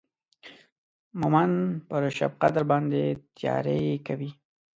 مهمند 1.19 1.55
پر 1.87 2.03
شبقدر 2.17 2.63
باندې 2.71 3.01
تیاری 3.37 3.81
کوي. 4.07 4.31